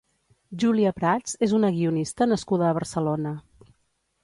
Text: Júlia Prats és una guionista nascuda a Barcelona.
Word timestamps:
Júlia 0.63 0.93
Prats 0.99 1.35
és 1.49 1.53
una 1.59 1.71
guionista 1.77 2.29
nascuda 2.33 2.69
a 2.71 2.75
Barcelona. 2.81 3.37